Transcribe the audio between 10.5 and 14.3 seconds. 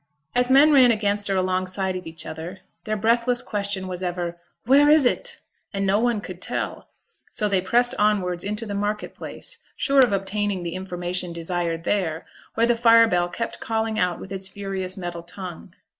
the information desired there, where the fire bell kept calling out